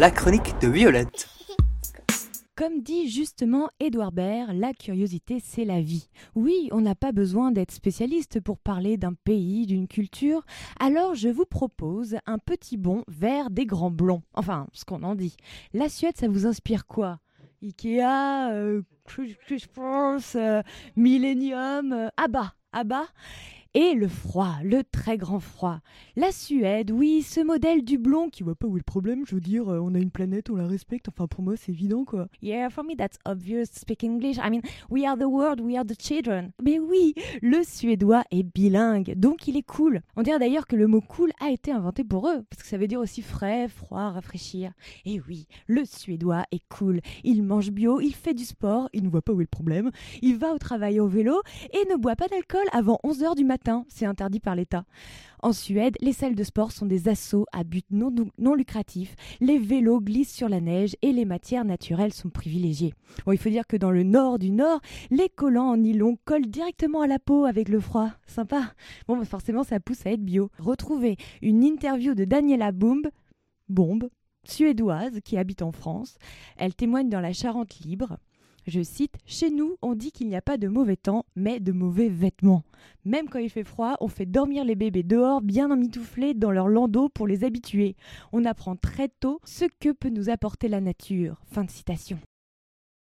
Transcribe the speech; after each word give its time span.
la 0.00 0.10
chronique 0.10 0.58
de 0.62 0.68
Violette. 0.68 1.28
Comme 2.56 2.80
dit 2.80 3.10
justement 3.10 3.68
Édouard 3.80 4.12
Baird, 4.12 4.54
la 4.54 4.72
curiosité 4.72 5.42
c'est 5.44 5.66
la 5.66 5.82
vie. 5.82 6.08
Oui, 6.34 6.70
on 6.72 6.80
n'a 6.80 6.94
pas 6.94 7.12
besoin 7.12 7.50
d'être 7.50 7.70
spécialiste 7.70 8.40
pour 8.40 8.56
parler 8.56 8.96
d'un 8.96 9.12
pays, 9.12 9.66
d'une 9.66 9.88
culture, 9.88 10.46
alors 10.78 11.14
je 11.14 11.28
vous 11.28 11.44
propose 11.44 12.16
un 12.24 12.38
petit 12.38 12.78
bond 12.78 13.04
vers 13.08 13.50
des 13.50 13.66
grands 13.66 13.90
blonds. 13.90 14.22
Enfin, 14.32 14.68
ce 14.72 14.86
qu'on 14.86 15.02
en 15.02 15.14
dit. 15.14 15.36
La 15.74 15.90
Suède, 15.90 16.16
ça 16.16 16.28
vous 16.28 16.46
inspire 16.46 16.86
quoi? 16.86 17.18
Ikea, 17.62 18.52
euh, 18.52 18.80
euh 19.18 20.62
Millennium, 20.96 21.92
euh, 21.92 22.08
Abba, 22.16 22.54
Abba? 22.72 23.02
Et 23.74 23.94
le 23.94 24.08
froid, 24.08 24.56
le 24.64 24.82
très 24.82 25.16
grand 25.16 25.38
froid. 25.38 25.80
La 26.16 26.32
Suède, 26.32 26.90
oui, 26.90 27.22
ce 27.22 27.40
modèle 27.40 27.84
du 27.84 27.98
blond 27.98 28.28
qui 28.28 28.42
voit 28.42 28.56
pas 28.56 28.66
où 28.66 28.76
est 28.76 28.80
le 28.80 28.84
problème, 28.84 29.24
je 29.26 29.36
veux 29.36 29.40
dire, 29.40 29.68
euh, 29.68 29.78
on 29.80 29.94
a 29.94 29.98
une 29.98 30.10
planète, 30.10 30.50
on 30.50 30.56
la 30.56 30.66
respecte, 30.66 31.08
enfin 31.08 31.28
pour 31.28 31.44
moi 31.44 31.54
c'est 31.56 31.70
évident 31.70 32.04
quoi. 32.04 32.26
Yeah, 32.42 32.68
for 32.70 32.82
me 32.82 32.96
that's 32.96 33.18
obvious, 33.24 33.66
speak 33.72 34.02
English, 34.02 34.38
I 34.38 34.50
mean, 34.50 34.62
we 34.90 35.04
are 35.04 35.16
the 35.16 35.28
world, 35.28 35.60
we 35.60 35.76
are 35.76 35.84
the 35.84 36.00
children. 36.00 36.50
Mais 36.62 36.80
oui, 36.80 37.14
le 37.42 37.62
suédois 37.62 38.24
est 38.32 38.42
bilingue, 38.42 39.14
donc 39.16 39.46
il 39.46 39.56
est 39.56 39.62
cool. 39.62 40.00
On 40.16 40.22
dirait 40.22 40.40
d'ailleurs 40.40 40.66
que 40.66 40.76
le 40.76 40.88
mot 40.88 41.00
cool 41.00 41.30
a 41.40 41.50
été 41.50 41.70
inventé 41.70 42.02
pour 42.02 42.28
eux, 42.28 42.42
parce 42.50 42.62
que 42.62 42.68
ça 42.68 42.76
veut 42.76 42.88
dire 42.88 42.98
aussi 42.98 43.22
frais, 43.22 43.68
froid, 43.68 44.10
rafraîchir. 44.10 44.72
Et 45.04 45.20
oui, 45.28 45.46
le 45.68 45.84
suédois 45.84 46.44
est 46.50 46.66
cool, 46.68 47.00
il 47.22 47.44
mange 47.44 47.70
bio, 47.70 48.00
il 48.00 48.16
fait 48.16 48.34
du 48.34 48.44
sport, 48.44 48.88
il 48.92 49.04
ne 49.04 49.08
voit 49.08 49.22
pas 49.22 49.32
où 49.32 49.40
est 49.40 49.44
le 49.44 49.48
problème, 49.48 49.92
il 50.22 50.36
va 50.36 50.52
au 50.52 50.58
travail 50.58 50.98
au 50.98 51.06
vélo 51.06 51.40
et 51.72 51.88
ne 51.88 51.96
boit 51.96 52.16
pas 52.16 52.26
d'alcool 52.26 52.66
avant 52.72 52.98
11h 53.04 53.36
du 53.36 53.44
matin 53.44 53.59
c'est 53.88 54.06
interdit 54.06 54.40
par 54.40 54.54
l'État. 54.54 54.84
En 55.42 55.52
Suède, 55.52 55.96
les 56.00 56.12
salles 56.12 56.34
de 56.34 56.44
sport 56.44 56.70
sont 56.70 56.86
des 56.86 57.08
assauts 57.08 57.46
à 57.52 57.64
but 57.64 57.86
non, 57.90 58.54
lucratif, 58.54 59.14
les 59.40 59.58
vélos 59.58 60.00
glissent 60.00 60.34
sur 60.34 60.48
la 60.48 60.60
neige 60.60 60.96
et 61.02 61.12
les 61.12 61.24
matières 61.24 61.64
naturelles 61.64 62.12
sont 62.12 62.28
privilégiées. 62.28 62.94
Bon, 63.24 63.32
il 63.32 63.38
faut 63.38 63.48
dire 63.48 63.66
que 63.66 63.76
dans 63.76 63.90
le 63.90 64.02
nord 64.02 64.38
du 64.38 64.50
nord, 64.50 64.80
les 65.10 65.28
collants 65.28 65.70
en 65.70 65.76
nylon 65.78 66.18
collent 66.24 66.46
directement 66.46 67.00
à 67.00 67.06
la 67.06 67.18
peau 67.18 67.44
avec 67.44 67.68
le 67.68 67.80
froid. 67.80 68.10
Sympa. 68.26 68.74
Bon, 69.08 69.16
bah, 69.16 69.24
forcément, 69.24 69.64
ça 69.64 69.80
pousse 69.80 70.04
à 70.06 70.10
être 70.10 70.24
bio. 70.24 70.50
Retrouvez 70.58 71.16
une 71.42 71.64
interview 71.64 72.14
de 72.14 72.24
Daniela 72.24 72.72
Bombe, 72.72 73.08
Bombe, 73.68 74.10
suédoise 74.44 75.20
qui 75.24 75.38
habite 75.38 75.62
en 75.62 75.72
France. 75.72 76.16
Elle 76.56 76.74
témoigne 76.74 77.08
dans 77.08 77.20
la 77.20 77.32
Charente 77.32 77.78
libre. 77.80 78.18
Je 78.66 78.82
cite 78.82 79.14
Chez 79.26 79.50
nous, 79.50 79.76
on 79.82 79.94
dit 79.94 80.12
qu'il 80.12 80.28
n'y 80.28 80.36
a 80.36 80.42
pas 80.42 80.58
de 80.58 80.68
mauvais 80.68 80.96
temps, 80.96 81.24
mais 81.36 81.60
de 81.60 81.72
mauvais 81.72 82.08
vêtements. 82.08 82.62
Même 83.04 83.28
quand 83.28 83.38
il 83.38 83.50
fait 83.50 83.64
froid, 83.64 83.96
on 84.00 84.08
fait 84.08 84.26
dormir 84.26 84.64
les 84.64 84.74
bébés 84.74 85.02
dehors, 85.02 85.40
bien 85.40 85.70
emmitouflés 85.70 86.34
dans 86.34 86.50
leur 86.50 86.68
landau 86.68 87.08
pour 87.08 87.26
les 87.26 87.44
habituer. 87.44 87.96
On 88.32 88.44
apprend 88.44 88.76
très 88.76 89.08
tôt 89.08 89.40
ce 89.44 89.64
que 89.80 89.90
peut 89.90 90.10
nous 90.10 90.30
apporter 90.30 90.68
la 90.68 90.80
nature. 90.80 91.40
Fin 91.50 91.64
de 91.64 91.70
citation. 91.70 92.18